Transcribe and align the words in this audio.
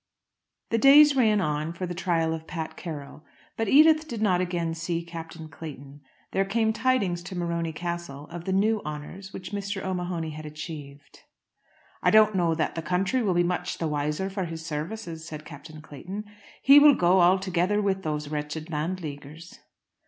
The 0.71 0.79
days 0.79 1.15
ran 1.15 1.39
on 1.41 1.73
for 1.73 1.85
the 1.85 1.93
trial 1.93 2.33
of 2.33 2.47
Pat 2.47 2.75
Carroll, 2.75 3.23
but 3.55 3.67
Edith 3.67 4.07
did 4.07 4.19
not 4.19 4.41
again 4.41 4.73
see 4.73 5.03
Captain 5.05 5.47
Clayton. 5.47 6.01
There 6.31 6.43
came 6.43 6.73
tidings 6.73 7.21
to 7.21 7.35
Morony 7.35 7.71
Castle 7.71 8.25
of 8.31 8.45
the 8.45 8.51
new 8.51 8.81
honours 8.81 9.31
which 9.31 9.51
Mr. 9.51 9.85
O'Mahony 9.85 10.31
had 10.31 10.47
achieved. 10.47 11.19
"I 12.01 12.09
don't 12.09 12.33
know 12.33 12.55
that 12.55 12.73
the 12.73 12.81
country 12.81 13.21
will 13.21 13.35
be 13.35 13.43
much 13.43 13.77
the 13.77 13.87
wiser 13.87 14.27
for 14.31 14.45
his 14.45 14.65
services," 14.65 15.27
said 15.27 15.45
Captain 15.45 15.83
Clayton. 15.83 16.23
"He 16.63 16.79
will 16.79 16.95
go 16.95 17.21
altogether 17.21 17.79
with 17.79 18.01
those 18.01 18.27
wretched 18.29 18.71
Landleaguers." 18.71 19.59